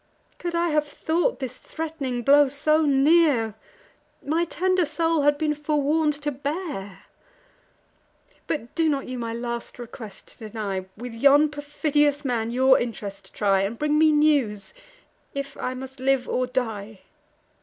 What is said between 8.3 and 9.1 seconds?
But do not